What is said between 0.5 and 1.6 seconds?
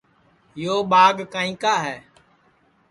یو ٻاگ کائیں